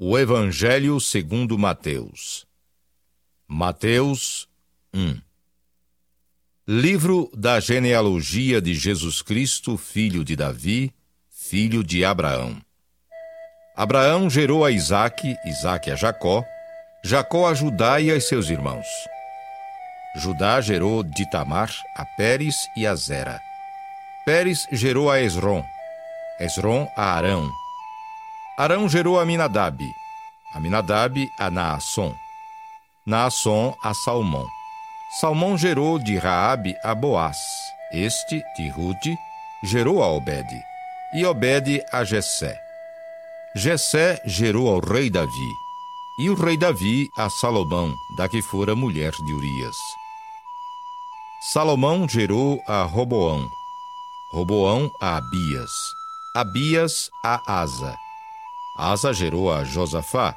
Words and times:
O 0.00 0.16
Evangelho 0.16 1.00
segundo 1.00 1.58
Mateus. 1.58 2.46
Mateus 3.48 4.48
1. 4.94 5.20
Livro 6.68 7.28
da 7.34 7.58
genealogia 7.58 8.62
de 8.62 8.74
Jesus 8.74 9.22
Cristo, 9.22 9.76
filho 9.76 10.24
de 10.24 10.36
Davi, 10.36 10.94
filho 11.28 11.82
de 11.82 12.04
Abraão. 12.04 12.62
Abraão 13.74 14.30
gerou 14.30 14.64
a 14.64 14.70
Isaque, 14.70 15.34
Isaque 15.44 15.90
a 15.90 15.96
Jacó, 15.96 16.44
Jacó 17.02 17.48
a 17.48 17.54
Judá 17.54 18.00
e 18.00 18.12
a 18.12 18.20
seus 18.20 18.50
irmãos. 18.50 18.86
Judá 20.14 20.60
gerou 20.60 21.02
de 21.02 21.28
Tamar 21.28 21.74
a 21.96 22.04
Pérez 22.04 22.54
e 22.76 22.86
a 22.86 22.94
Zera. 22.94 23.40
Pérez 24.24 24.64
gerou 24.70 25.10
a 25.10 25.20
Esrom, 25.20 25.64
Esrom 26.38 26.86
a 26.96 27.14
Arão. 27.16 27.50
Arão 28.58 28.88
gerou 28.88 29.20
a 29.20 29.24
Minadab, 29.24 29.78
Aminadab 30.52 31.30
a 31.38 31.48
Naasson, 31.48 32.12
Naasson 33.06 33.72
a 33.80 33.94
Salmão. 33.94 34.44
Salmão 35.20 35.56
gerou 35.56 35.96
de 35.96 36.18
Raabe 36.18 36.74
a 36.82 36.92
Boaz, 36.92 37.36
este, 37.92 38.42
de 38.56 38.68
Rude, 38.70 39.16
gerou 39.62 40.02
a 40.02 40.08
Obed, 40.08 40.48
e 41.14 41.24
Obed 41.24 41.80
a 41.92 42.02
Jessé. 42.02 42.58
Jessé 43.54 44.20
gerou 44.26 44.66
ao 44.68 44.80
rei 44.80 45.08
Davi, 45.08 45.52
e 46.18 46.28
o 46.28 46.34
rei 46.34 46.58
Davi 46.58 47.08
a 47.16 47.30
Salomão, 47.30 47.94
da 48.16 48.28
que 48.28 48.42
fora 48.42 48.74
mulher 48.74 49.12
de 49.12 49.32
Urias. 49.34 49.76
Salomão 51.52 52.08
gerou 52.08 52.60
a 52.66 52.82
Roboão, 52.82 53.48
Roboão 54.32 54.90
a 55.00 55.18
Abias, 55.18 55.70
Abias 56.34 57.08
a 57.24 57.40
Asa. 57.46 58.07
Asa 58.78 59.12
gerou 59.12 59.52
a 59.52 59.64
Josafá, 59.64 60.36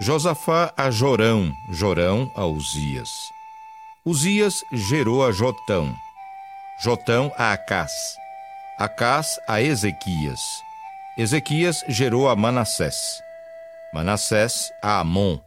Josafá 0.00 0.72
a 0.76 0.88
Jorão, 0.88 1.52
Jorão 1.68 2.30
a 2.36 2.46
Uzias. 2.46 3.10
Uzias 4.06 4.62
gerou 4.72 5.26
a 5.26 5.32
Jotão, 5.32 5.92
Jotão 6.80 7.32
a 7.36 7.52
Acás, 7.52 7.90
Acás 8.78 9.36
a 9.48 9.60
Ezequias. 9.60 10.40
Ezequias 11.18 11.84
gerou 11.88 12.28
a 12.28 12.36
Manassés, 12.36 13.20
Manassés 13.92 14.70
a 14.80 15.00
Amon, 15.00 15.40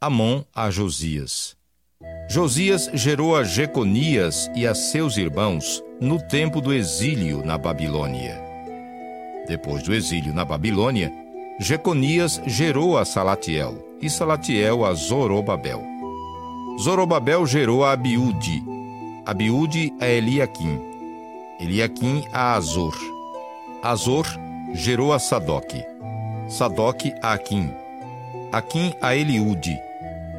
Amon 0.00 0.42
a 0.54 0.70
Josias. 0.70 1.54
Josias 2.30 2.88
gerou 2.94 3.36
a 3.36 3.44
Jeconias 3.44 4.50
e 4.54 4.66
a 4.66 4.74
seus 4.74 5.18
irmãos 5.18 5.84
no 6.00 6.18
tempo 6.28 6.62
do 6.62 6.72
exílio 6.72 7.44
na 7.44 7.58
Babilônia. 7.58 8.40
Depois 9.46 9.82
do 9.82 9.92
exílio 9.94 10.32
na 10.32 10.46
Babilônia, 10.46 11.12
Jeconias 11.60 12.40
gerou 12.46 12.96
a 12.96 13.04
Salatiel 13.04 13.84
e 14.00 14.08
Salatiel 14.08 14.84
a 14.84 14.94
Zorobabel. 14.94 15.82
Zorobabel 16.80 17.44
gerou 17.46 17.84
a 17.84 17.90
Abiúde, 17.90 18.62
Abiúde 19.26 19.92
a 20.00 20.06
Eliaquim, 20.06 20.80
Eliaquim 21.58 22.22
a 22.32 22.54
Azor. 22.54 22.94
Azor 23.82 24.24
gerou 24.72 25.12
a 25.12 25.18
Sadoque, 25.18 25.84
Sadoque 26.48 27.12
a 27.20 27.32
Aquim, 27.32 27.72
Aquim 28.52 28.92
a 29.02 29.16
Eliúde, 29.16 29.76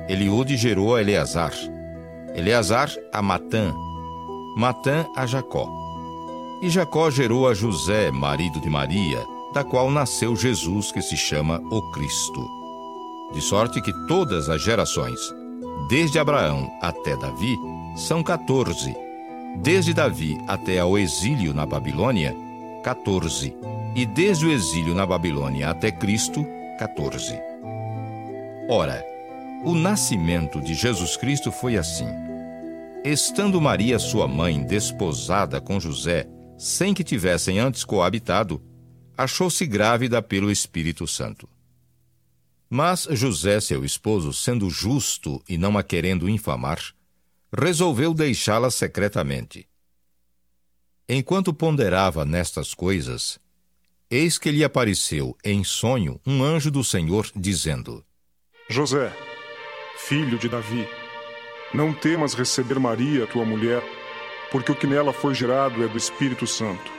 Eliúde 0.08 0.56
gerou 0.56 0.96
a 0.96 1.02
Eleazar, 1.02 1.52
Eleazar 2.34 2.90
a 3.12 3.22
Matã, 3.22 3.74
Matã 4.56 5.06
a 5.18 5.26
Jacó. 5.26 5.68
E 6.62 6.70
Jacó 6.70 7.12
gerou 7.12 7.46
a 7.46 7.54
José, 7.54 8.10
marido 8.10 8.62
de 8.62 8.70
Maria, 8.70 9.20
da 9.54 9.64
qual 9.64 9.90
nasceu 9.90 10.36
Jesus, 10.36 10.92
que 10.92 11.02
se 11.02 11.18
chama 11.18 11.62
o 11.72 11.82
Cristo. 11.92 12.48
De 13.34 13.42
sorte 13.42 13.82
que 13.82 13.94
todas 14.08 14.50
as 14.50 14.62
gerações, 14.62 15.20
desde 15.88 16.20
Abraão 16.20 16.70
até 16.82 17.16
Davi, 17.16 17.56
são 17.96 18.24
14. 18.24 18.96
Desde 19.58 19.94
Davi 19.94 20.38
até 20.48 20.80
ao 20.80 20.98
exílio 20.98 21.54
na 21.54 21.66
Babilônia, 21.66 22.36
14. 22.84 23.56
E 23.96 24.06
desde 24.06 24.46
o 24.46 24.52
exílio 24.52 24.96
na 24.96 25.06
Babilônia 25.06 25.70
até 25.70 25.92
Cristo, 25.92 26.46
14. 26.78 27.40
Ora, 28.70 29.04
o 29.64 29.74
nascimento 29.74 30.62
de 30.62 30.74
Jesus 30.74 31.18
Cristo 31.18 31.52
foi 31.52 31.76
assim. 31.78 32.08
Estando 33.04 33.60
Maria, 33.60 33.98
sua 33.98 34.28
mãe, 34.28 34.62
desposada 34.64 35.60
com 35.60 35.80
José, 35.80 36.28
sem 36.58 36.94
que 36.94 37.04
tivessem 37.04 37.60
antes 37.60 37.84
coabitado, 37.84 38.62
achou-se 39.20 39.66
grávida 39.66 40.22
pelo 40.22 40.50
Espírito 40.50 41.06
Santo. 41.06 41.50
Mas 42.70 43.06
José, 43.12 43.60
seu 43.60 43.84
esposo, 43.84 44.32
sendo 44.32 44.70
justo 44.70 45.44
e 45.50 45.58
não 45.58 45.78
a 45.78 45.84
querendo 45.84 46.30
infamar, 46.30 46.80
resolveu 47.52 48.14
deixá-la 48.14 48.72
secretamente. 48.72 49.68
Enquanto 51.10 51.54
ponderava 51.54 52.24
nestas 52.24 52.74
coisas, 52.74 53.38
eis 54.10 54.38
que 54.38 54.52
lhe 54.52 54.64
apareceu 54.64 55.36
em 55.44 55.66
sonho 55.66 56.22
um 56.26 56.42
anjo 56.42 56.72
do 56.72 56.82
Senhor, 56.82 57.30
dizendo: 57.36 58.06
José, 58.70 59.14
filho 59.98 60.40
de 60.40 60.48
Davi, 60.48 60.88
não 61.74 61.92
temas 61.92 62.34
receber 62.34 62.80
Maria, 62.80 63.28
tua 63.28 63.44
mulher, 63.44 63.84
porque 64.50 64.72
o 64.72 64.76
que 64.76 64.88
nela 64.88 65.12
foi 65.12 65.36
gerado 65.36 65.84
é 65.84 65.90
do 65.90 65.98
Espírito 65.98 66.48
Santo. 66.48 66.99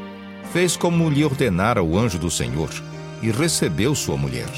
fez 0.51 0.75
como 0.75 1.09
lhe 1.09 1.23
ordenara 1.23 1.81
o 1.83 1.97
anjo 1.97 2.17
do 2.17 2.29
Senhor 2.29 2.69
e 3.21 3.31
recebeu 3.31 3.93
sua 3.95 4.17
mulher. 4.17 4.49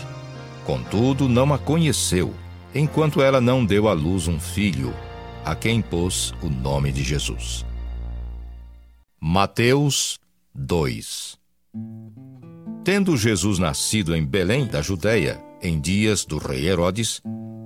Contudo, 0.66 1.28
não 1.28 1.54
a 1.54 1.58
conheceu, 1.58 2.34
enquanto 2.74 3.22
ela 3.22 3.42
não 3.42 3.66
deu 3.66 3.88
à 3.88 3.94
luz 3.94 4.28
um 4.28 4.40
filho, 4.40 4.94
a 5.44 5.56
quem 5.56 5.82
pôs 5.82 6.34
o 6.42 6.50
nome 6.50 6.92
de 6.92 7.04
Jesus. 7.04 7.66
Mateus 9.22 10.20
2 10.56 11.38
Tendo 12.84 13.16
Jesus 13.16 13.60
nascido 13.60 14.16
em 14.16 14.26
Belém 14.26 14.66
da 14.66 14.82
Judéia, 14.82 15.42
em 15.62 15.80
dias 15.80 16.26
do 16.26 16.38
rei 16.38 16.68
Herodes, 16.68 17.22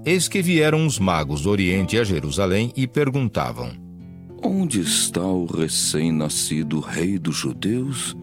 eis 0.06 0.27
que 0.27 0.41
vieram 0.41 0.86
os 0.86 1.00
magos 1.00 1.41
do 1.41 1.50
Oriente 1.50 1.97
a 1.97 2.03
Jerusalém 2.03 2.71
e 2.75 2.86
perguntavam: 2.86 3.87
Onde 4.42 4.81
está 4.81 5.25
o 5.25 5.45
recém-nascido 5.45 6.80
rei 6.80 7.18
dos 7.18 7.36
judeus? 7.36 8.16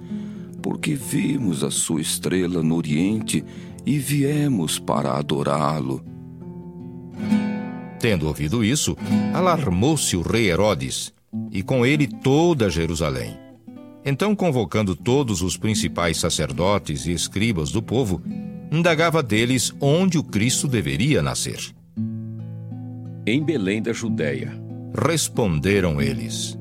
Porque 0.63 0.95
vimos 0.95 1.65
a 1.65 1.71
sua 1.71 2.01
estrela 2.01 2.63
no 2.63 2.77
Oriente 2.77 3.45
e 3.85 3.99
viemos 3.99 4.79
para 4.79 5.13
adorá-lo. 5.19 6.05
Tendo 7.99 8.27
ouvido 8.27 8.65
isso, 8.65 8.97
alarmou-se 9.33 10.17
o 10.17 10.23
rei 10.23 10.51
Herodes, 10.51 11.13
e 11.51 11.63
com 11.63 11.85
ele 11.85 12.07
toda 12.07 12.71
Jerusalém. 12.71 13.37
Então, 14.05 14.37
convocando 14.37 14.95
todos 14.95 15.41
os 15.41 15.57
principais 15.57 16.19
sacerdotes 16.19 17.07
e 17.07 17.13
escribas 17.13 17.71
do 17.71 17.83
povo, 17.83 18.23
indagava 18.71 19.23
deles 19.23 19.73
onde 19.81 20.19
o 20.19 20.23
Cristo 20.23 20.69
deveria 20.69 21.23
nascer. 21.23 21.75
Em 23.27 23.43
Belém 23.43 23.81
da 23.81 23.93
Judéia. 23.93 24.64
Responderam 24.97 26.01
eles: 26.01 26.57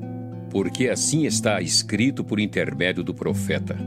Porque 0.50 0.88
assim 0.88 1.24
está 1.24 1.62
escrito 1.62 2.24
por 2.24 2.40
intermédio 2.40 3.04
do 3.04 3.14
profeta: 3.14 3.78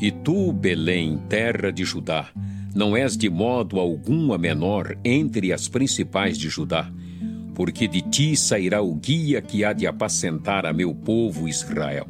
E 0.00 0.12
tu, 0.12 0.52
Belém, 0.52 1.18
terra 1.28 1.72
de 1.72 1.84
Judá, 1.84 2.28
não 2.72 2.96
és 2.96 3.16
de 3.16 3.28
modo 3.28 3.80
algum 3.80 4.32
a 4.32 4.38
menor 4.38 4.96
entre 5.04 5.52
as 5.52 5.66
principais 5.66 6.38
de 6.38 6.48
Judá, 6.48 6.88
porque 7.52 7.88
de 7.88 8.00
ti 8.00 8.36
sairá 8.36 8.80
o 8.80 8.94
guia 8.94 9.42
que 9.42 9.64
há 9.64 9.72
de 9.72 9.88
apacentar 9.88 10.64
a 10.66 10.72
meu 10.72 10.94
povo 10.94 11.48
Israel. 11.48 12.06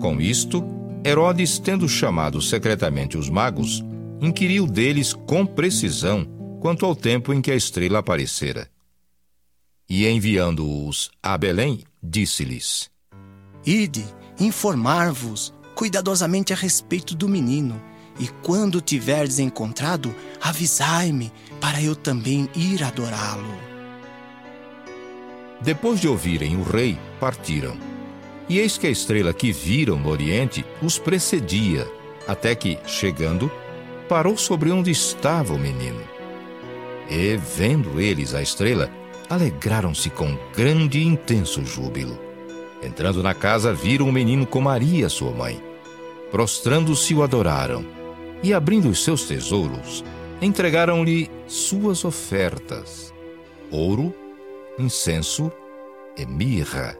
Com 0.00 0.20
isto, 0.20 0.64
Herodes, 1.04 1.60
tendo 1.60 1.88
chamado 1.88 2.42
secretamente 2.42 3.16
os 3.16 3.30
magos, 3.30 3.84
inquiriu 4.20 4.66
deles 4.66 5.12
com 5.12 5.46
precisão 5.46 6.26
quanto 6.60 6.84
ao 6.84 6.96
tempo 6.96 7.32
em 7.32 7.40
que 7.40 7.52
a 7.52 7.56
estrela 7.56 8.00
aparecera. 8.00 8.68
E 9.92 10.06
enviando-os 10.06 11.10
a 11.20 11.36
Belém, 11.36 11.82
disse-lhes: 12.00 12.88
Ide, 13.66 14.04
informar-vos 14.38 15.52
cuidadosamente 15.74 16.52
a 16.52 16.56
respeito 16.56 17.12
do 17.16 17.28
menino, 17.28 17.82
e 18.16 18.28
quando 18.44 18.80
tiverdes 18.80 19.40
encontrado, 19.40 20.14
avisai-me, 20.40 21.32
para 21.60 21.82
eu 21.82 21.96
também 21.96 22.48
ir 22.54 22.84
adorá-lo. 22.84 23.58
Depois 25.60 26.00
de 26.00 26.06
ouvirem 26.06 26.56
o 26.56 26.62
rei, 26.62 26.96
partiram. 27.18 27.76
E 28.48 28.60
eis 28.60 28.78
que 28.78 28.86
a 28.86 28.90
estrela 28.90 29.32
que 29.32 29.50
viram 29.50 29.98
no 29.98 30.08
oriente 30.08 30.64
os 30.80 31.00
precedia, 31.00 31.84
até 32.28 32.54
que, 32.54 32.78
chegando, 32.86 33.50
parou 34.08 34.36
sobre 34.36 34.70
onde 34.70 34.92
estava 34.92 35.52
o 35.52 35.58
menino. 35.58 36.02
E, 37.10 37.36
vendo 37.36 38.00
eles 38.00 38.34
a 38.34 38.42
estrela, 38.42 38.88
alegraram-se 39.30 40.10
com 40.10 40.36
grande 40.54 40.98
e 40.98 41.06
intenso 41.06 41.64
júbilo. 41.64 42.18
Entrando 42.82 43.22
na 43.22 43.32
casa, 43.32 43.72
viram 43.72 44.08
o 44.08 44.12
menino 44.12 44.44
com 44.44 44.60
Maria, 44.60 45.08
sua 45.08 45.30
mãe. 45.30 45.62
Prostrando-se, 46.32 47.14
o 47.14 47.22
adoraram. 47.22 47.86
E, 48.42 48.52
abrindo 48.52 48.88
os 48.88 49.04
seus 49.04 49.24
tesouros, 49.24 50.04
entregaram-lhe 50.42 51.30
suas 51.46 52.04
ofertas: 52.04 53.14
ouro, 53.70 54.12
incenso 54.78 55.52
e 56.16 56.26
mirra. 56.26 56.96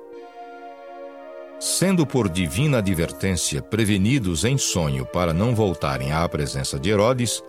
Sendo 1.58 2.06
por 2.06 2.28
divina 2.28 2.78
advertência 2.78 3.60
prevenidos 3.60 4.44
em 4.44 4.56
sonho 4.56 5.04
para 5.04 5.34
não 5.34 5.54
voltarem 5.54 6.12
à 6.12 6.26
presença 6.28 6.78
de 6.78 6.90
Herodes, 6.90 7.42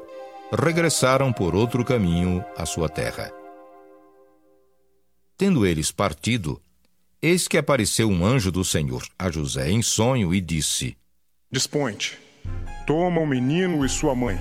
regressaram 0.52 1.32
por 1.32 1.56
outro 1.56 1.86
caminho 1.86 2.44
à 2.58 2.66
sua 2.66 2.90
terra. 2.90 3.41
Tendo 5.42 5.66
eles 5.66 5.92
partido, 5.92 6.62
eis 7.20 7.48
que 7.48 7.58
apareceu 7.58 8.08
um 8.08 8.24
anjo 8.24 8.52
do 8.52 8.64
Senhor 8.64 9.04
a 9.18 9.32
José 9.32 9.72
em 9.72 9.82
sonho 9.82 10.36
e 10.36 10.40
disse: 10.40 10.96
Dispõe-te, 11.50 12.16
toma 12.86 13.20
o 13.20 13.26
menino 13.26 13.84
e 13.84 13.90
sua 13.90 14.14
mãe, 14.14 14.40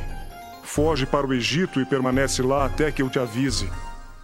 foge 0.62 1.06
para 1.06 1.26
o 1.26 1.32
Egito 1.32 1.80
e 1.80 1.86
permanece 1.86 2.42
lá 2.42 2.66
até 2.66 2.92
que 2.92 3.00
eu 3.00 3.08
te 3.08 3.18
avise, 3.18 3.66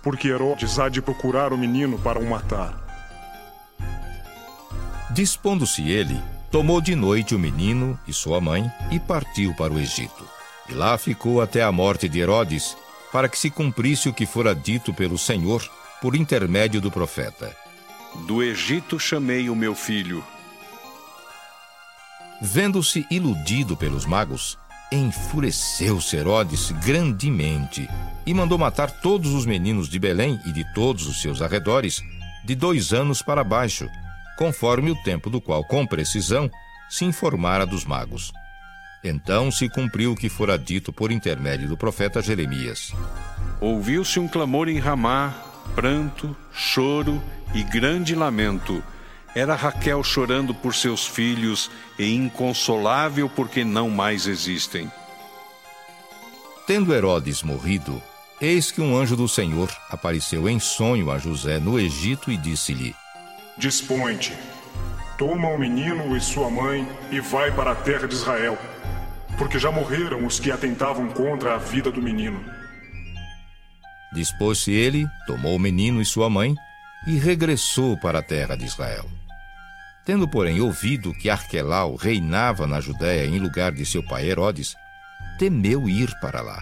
porque 0.02 0.28
Herodes 0.28 0.78
há 0.78 0.90
de 0.90 1.00
procurar 1.00 1.50
o 1.50 1.56
menino 1.56 1.98
para 1.98 2.18
o 2.18 2.28
matar. 2.28 2.78
Dispondo-se 5.12 5.88
ele, 5.88 6.20
tomou 6.50 6.82
de 6.82 6.94
noite 6.94 7.34
o 7.34 7.38
menino 7.38 7.98
e 8.06 8.12
sua 8.12 8.38
mãe 8.38 8.70
e 8.92 9.00
partiu 9.00 9.54
para 9.54 9.72
o 9.72 9.80
Egito. 9.80 10.28
E 10.68 10.74
lá 10.74 10.98
ficou 10.98 11.40
até 11.40 11.62
a 11.62 11.72
morte 11.72 12.06
de 12.06 12.20
Herodes, 12.20 12.76
para 13.10 13.30
que 13.30 13.38
se 13.38 13.48
cumprisse 13.48 14.10
o 14.10 14.12
que 14.12 14.26
fora 14.26 14.54
dito 14.54 14.92
pelo 14.92 15.16
Senhor 15.16 15.66
por 16.06 16.14
intermédio 16.14 16.80
do 16.80 16.88
profeta. 16.88 17.52
Do 18.28 18.40
Egito 18.40 18.96
chamei 18.96 19.50
o 19.50 19.56
meu 19.56 19.74
filho. 19.74 20.24
Vendo-se 22.40 23.04
iludido 23.10 23.76
pelos 23.76 24.06
magos, 24.06 24.56
enfureceu-se 24.92 26.16
Herodes 26.16 26.70
grandemente 26.70 27.88
e 28.24 28.32
mandou 28.32 28.56
matar 28.56 28.88
todos 28.88 29.32
os 29.34 29.44
meninos 29.44 29.88
de 29.88 29.98
Belém 29.98 30.38
e 30.46 30.52
de 30.52 30.64
todos 30.74 31.08
os 31.08 31.20
seus 31.20 31.42
arredores, 31.42 32.00
de 32.44 32.54
dois 32.54 32.92
anos 32.92 33.20
para 33.20 33.42
baixo, 33.42 33.88
conforme 34.38 34.92
o 34.92 35.02
tempo 35.02 35.28
do 35.28 35.40
qual, 35.40 35.64
com 35.64 35.84
precisão, 35.84 36.48
se 36.88 37.04
informara 37.04 37.66
dos 37.66 37.84
magos. 37.84 38.32
Então 39.02 39.50
se 39.50 39.68
cumpriu 39.68 40.12
o 40.12 40.16
que 40.16 40.28
fora 40.28 40.56
dito 40.56 40.92
por 40.92 41.10
intermédio 41.10 41.66
do 41.66 41.76
profeta 41.76 42.22
Jeremias. 42.22 42.94
Ouviu-se 43.60 44.20
um 44.20 44.28
clamor 44.28 44.68
em 44.68 44.78
Ramá, 44.78 45.34
pranto, 45.74 46.36
choro 46.52 47.22
e 47.54 47.62
grande 47.62 48.14
lamento. 48.14 48.82
Era 49.34 49.54
Raquel 49.54 50.02
chorando 50.02 50.54
por 50.54 50.74
seus 50.74 51.06
filhos 51.06 51.70
e 51.98 52.14
inconsolável 52.14 53.28
porque 53.28 53.64
não 53.64 53.90
mais 53.90 54.26
existem. 54.26 54.90
Tendo 56.66 56.94
Herodes 56.94 57.42
morrido, 57.42 58.02
eis 58.40 58.70
que 58.70 58.80
um 58.80 58.96
anjo 58.96 59.14
do 59.14 59.28
Senhor 59.28 59.70
apareceu 59.90 60.48
em 60.48 60.58
sonho 60.58 61.10
a 61.10 61.18
José 61.18 61.58
no 61.58 61.78
Egito 61.78 62.30
e 62.30 62.36
disse-lhe: 62.36 62.94
Dispõe-te, 63.58 64.32
toma 65.16 65.48
o 65.48 65.58
menino 65.58 66.16
e 66.16 66.20
sua 66.20 66.50
mãe 66.50 66.88
e 67.10 67.20
vai 67.20 67.52
para 67.52 67.72
a 67.72 67.74
terra 67.74 68.08
de 68.08 68.14
Israel, 68.14 68.58
porque 69.38 69.58
já 69.58 69.70
morreram 69.70 70.26
os 70.26 70.40
que 70.40 70.50
atentavam 70.50 71.08
contra 71.08 71.54
a 71.54 71.58
vida 71.58 71.90
do 71.90 72.02
menino. 72.02 72.44
Dispôs-se 74.16 74.72
ele, 74.72 75.06
tomou 75.28 75.54
o 75.54 75.60
menino 75.60 76.02
e 76.02 76.04
sua 76.04 76.28
mãe 76.28 76.56
e 77.06 77.16
regressou 77.16 77.96
para 77.96 78.18
a 78.18 78.22
terra 78.22 78.56
de 78.56 78.64
Israel. 78.64 79.08
Tendo, 80.04 80.26
porém, 80.26 80.60
ouvido 80.60 81.14
que 81.14 81.30
Arquelau 81.30 81.94
reinava 81.94 82.66
na 82.66 82.80
Judéia 82.80 83.26
em 83.26 83.38
lugar 83.38 83.70
de 83.70 83.86
seu 83.86 84.02
pai 84.02 84.28
Herodes, 84.28 84.74
temeu 85.38 85.88
ir 85.88 86.12
para 86.20 86.40
lá. 86.40 86.60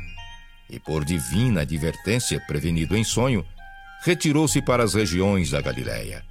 E 0.69 0.79
por 0.79 1.03
divina 1.03 1.63
advertência, 1.63 2.39
prevenido 2.41 2.95
em 2.95 3.05
sonho, 3.05 3.43
retirou-se 4.03 4.61
para 4.61 4.85
as 4.85 4.93
regiões 4.93 5.51
da 5.51 5.63
Galiléia 5.63 6.23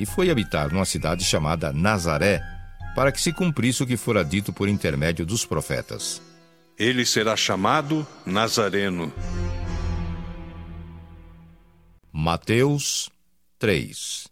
e 0.00 0.06
foi 0.06 0.30
habitar 0.30 0.72
numa 0.72 0.86
cidade 0.86 1.22
chamada 1.22 1.74
Nazaré, 1.74 2.42
para 2.94 3.12
que 3.12 3.20
se 3.20 3.34
cumprisse 3.34 3.82
o 3.82 3.86
que 3.86 3.98
fora 3.98 4.24
dito 4.24 4.50
por 4.50 4.66
intermédio 4.66 5.26
dos 5.26 5.44
profetas. 5.44 6.22
Ele 6.78 7.04
será 7.04 7.36
chamado 7.36 8.06
Nazareno. 8.24 9.12
Mateus 12.12 13.10
3 13.58 14.28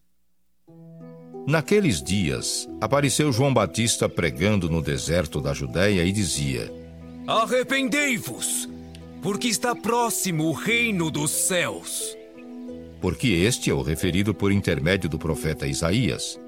Naqueles 1.46 2.02
dias, 2.02 2.69
apareceu 2.80 3.32
João 3.32 3.54
Batista 3.54 4.08
pregando 4.08 4.69
no 4.69 4.82
deserto 4.82 5.40
da 5.40 5.54
Judéia 5.54 6.04
e 6.04 6.12
dizia: 6.12 6.70
Arrependei-vos, 7.26 8.69
porque 9.22 9.48
está 9.48 9.74
próximo 9.74 10.44
o 10.44 10.53
reino 10.53 11.10
dos 11.10 11.31
céus 11.31 12.19
porque 13.00 13.29
este 13.29 13.70
é 13.70 13.74
o 13.74 13.82
referido 13.82 14.34
por 14.34 14.53
intermédio 14.53 15.08
do 15.08 15.19
profeta 15.19 15.67
Isaías. 15.67 16.38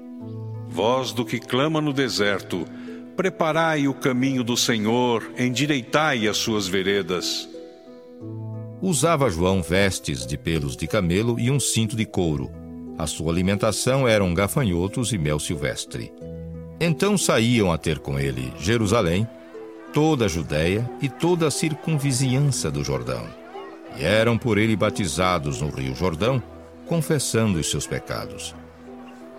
Voz 0.67 1.11
do 1.11 1.25
que 1.25 1.39
clama 1.39 1.81
no 1.81 1.93
deserto, 1.93 2.65
preparai 3.15 3.87
o 3.87 3.93
caminho 3.93 4.43
do 4.43 4.55
Senhor, 4.55 5.31
endireitai 5.37 6.27
as 6.27 6.37
suas 6.37 6.67
veredas. 6.67 7.49
Usava 8.81 9.29
João 9.29 9.61
vestes 9.61 10.25
de 10.25 10.37
pelos 10.37 10.75
de 10.75 10.87
camelo 10.87 11.39
e 11.39 11.51
um 11.51 11.59
cinto 11.59 11.95
de 11.95 12.05
couro. 12.05 12.51
A 12.97 13.05
sua 13.05 13.31
alimentação 13.31 14.07
eram 14.07 14.33
gafanhotos 14.33 15.13
e 15.13 15.17
mel 15.17 15.39
silvestre. 15.39 16.11
Então 16.79 17.17
saíam 17.17 17.71
a 17.71 17.77
ter 17.77 17.99
com 17.99 18.19
ele 18.19 18.51
Jerusalém, 18.59 19.27
toda 19.93 20.25
a 20.25 20.27
Judéia 20.27 20.89
e 21.01 21.07
toda 21.07 21.47
a 21.47 21.51
circunvizinhança 21.51 22.71
do 22.71 22.83
Jordão 22.83 23.41
e 23.97 24.03
eram 24.03 24.37
por 24.37 24.57
ele 24.57 24.75
batizados 24.75 25.61
no 25.61 25.69
Rio 25.69 25.95
Jordão, 25.95 26.41
confessando 26.87 27.59
os 27.59 27.69
seus 27.69 27.87
pecados. 27.87 28.55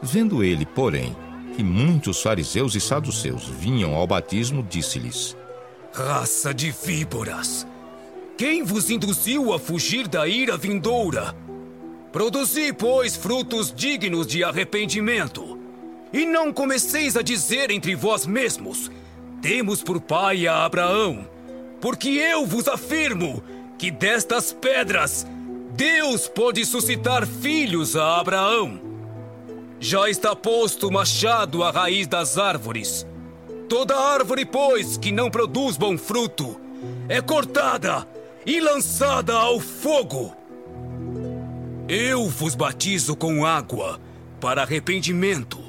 Vendo 0.02 0.42
ele, 0.42 0.66
porém, 0.66 1.14
que 1.56 1.62
muitos 1.62 2.20
fariseus 2.22 2.74
e 2.74 2.80
saduceus 2.80 3.46
vinham 3.46 3.94
ao 3.94 4.06
batismo, 4.06 4.62
disse-lhes: 4.62 5.36
Raça 5.92 6.52
de 6.52 6.70
víboras! 6.70 7.66
Quem 8.42 8.64
vos 8.64 8.90
induziu 8.90 9.52
a 9.52 9.58
fugir 9.60 10.08
da 10.08 10.26
ira 10.26 10.56
vindoura? 10.56 11.32
Produzi, 12.10 12.72
pois, 12.72 13.14
frutos 13.14 13.72
dignos 13.72 14.26
de 14.26 14.42
arrependimento. 14.42 15.60
E 16.12 16.26
não 16.26 16.52
comeceis 16.52 17.16
a 17.16 17.22
dizer 17.22 17.70
entre 17.70 17.94
vós 17.94 18.26
mesmos: 18.26 18.90
Temos 19.40 19.80
por 19.80 20.00
pai 20.00 20.48
a 20.48 20.64
Abraão. 20.64 21.24
Porque 21.80 22.08
eu 22.08 22.44
vos 22.44 22.66
afirmo 22.66 23.44
que 23.78 23.92
destas 23.92 24.52
pedras 24.52 25.24
Deus 25.76 26.26
pode 26.26 26.64
suscitar 26.64 27.24
filhos 27.24 27.94
a 27.94 28.18
Abraão. 28.18 28.80
Já 29.78 30.10
está 30.10 30.34
posto 30.34 30.88
o 30.88 30.92
machado 30.92 31.62
à 31.62 31.70
raiz 31.70 32.08
das 32.08 32.36
árvores. 32.36 33.06
Toda 33.68 33.96
árvore, 33.96 34.44
pois, 34.44 34.96
que 34.96 35.12
não 35.12 35.30
produz 35.30 35.76
bom 35.76 35.96
fruto, 35.96 36.60
é 37.08 37.20
cortada 37.20 38.04
e 38.44 38.60
lançada 38.60 39.34
ao 39.34 39.60
fogo. 39.60 40.34
Eu 41.88 42.28
vos 42.28 42.54
batizo 42.54 43.14
com 43.16 43.44
água 43.44 44.00
para 44.40 44.62
arrependimento. 44.62 45.60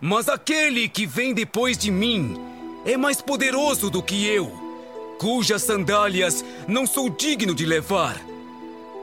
Mas 0.00 0.28
aquele 0.28 0.88
que 0.88 1.06
vem 1.06 1.34
depois 1.34 1.76
de 1.76 1.90
mim 1.90 2.36
é 2.84 2.96
mais 2.96 3.20
poderoso 3.20 3.90
do 3.90 4.02
que 4.02 4.26
eu, 4.26 4.50
cujas 5.18 5.62
sandálias 5.62 6.44
não 6.66 6.86
sou 6.86 7.10
digno 7.10 7.54
de 7.54 7.66
levar. 7.66 8.16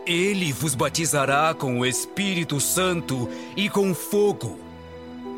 Ele 0.06 0.54
vos 0.54 0.76
batizará 0.76 1.54
com 1.54 1.80
o 1.80 1.86
Espírito 1.86 2.60
Santo 2.60 3.28
e 3.58 3.70
com 3.70 3.94
fogo. 3.94 4.60